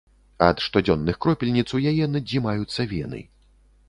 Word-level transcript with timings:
Ад 0.45 0.61
штодзённых 0.67 1.19
кропельніц 1.25 1.65
у 1.79 1.81
яе 1.91 2.05
надзімаюцца 2.15 2.81
вены. 2.95 3.21